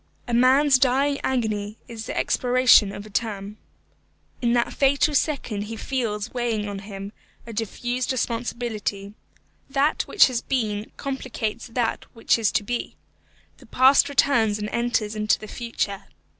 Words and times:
A 0.27 0.33
man's 0.33 0.79
dying 0.79 1.19
agony 1.23 1.77
is 1.87 2.07
the 2.07 2.17
expiration 2.17 2.91
of 2.91 3.05
a 3.05 3.09
term. 3.11 3.57
In 4.41 4.53
that 4.53 4.73
fatal 4.73 5.13
second 5.13 5.65
he 5.65 5.75
feels 5.77 6.33
weighing 6.33 6.67
on 6.67 6.79
him 6.79 7.11
a 7.45 7.53
diffused 7.53 8.11
responsibility. 8.11 9.13
That 9.69 10.01
which 10.07 10.25
has 10.25 10.41
been 10.41 10.91
complicates 10.97 11.67
that 11.67 12.05
which 12.15 12.39
is 12.39 12.51
to 12.53 12.63
be. 12.63 12.95
The 13.57 13.67
past 13.67 14.09
returns 14.09 14.57
and 14.57 14.69
enters 14.69 15.15
into 15.15 15.37
the 15.37 15.47
future. 15.47 16.05